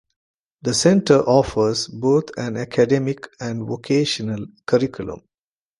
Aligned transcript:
The 0.63 0.73
Center 0.73 1.19
offers 1.19 1.87
both 1.87 2.31
an 2.35 2.57
academic 2.57 3.27
and 3.39 3.67
vocational 3.67 4.47
curriculum. 4.65 5.21